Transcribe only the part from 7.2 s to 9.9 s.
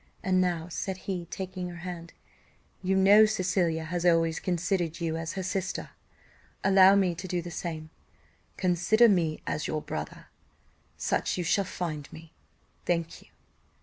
do the same: consider me as a